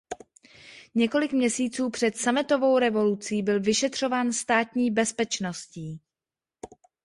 Několik 0.95 1.33
měsíců 1.33 1.89
před 1.89 2.17
Sametovou 2.17 2.77
revolucí 2.79 3.41
byl 3.41 3.59
vyšetřován 3.59 4.33
Státní 4.33 4.91
bezpečností. 4.91 6.01